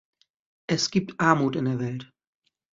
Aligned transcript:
Es 0.65 0.89
gibt 0.89 1.19
Armut 1.19 1.55
in 1.55 1.65
der 1.65 1.77
Welt. 1.79 2.11